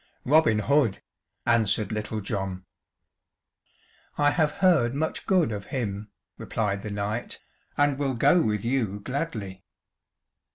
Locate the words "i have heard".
4.17-4.95